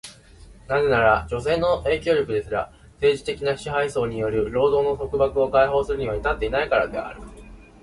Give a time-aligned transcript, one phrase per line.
[0.67, 7.21] なぜなら、女性の影響力ですら、政治的な支配層による労働の束縛を解放するには至っていないからである。